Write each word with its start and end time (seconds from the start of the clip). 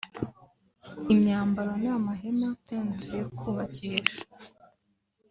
imyambaro 1.13 1.71
n’amahema 1.83 2.49
(tents) 2.67 3.05
yo 3.19 3.27
kubakisha 3.37 4.21